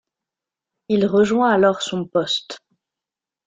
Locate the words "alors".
1.51-1.83